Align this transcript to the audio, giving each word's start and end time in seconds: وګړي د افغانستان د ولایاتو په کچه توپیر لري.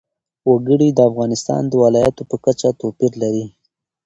وګړي 0.49 0.89
د 0.93 0.99
افغانستان 1.09 1.61
د 1.67 1.73
ولایاتو 1.83 2.23
په 2.29 2.35
کچه 2.45 2.69
توپیر 2.81 3.11
لري. 3.23 3.45